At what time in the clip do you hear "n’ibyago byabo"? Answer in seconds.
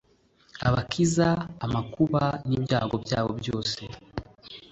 2.47-3.31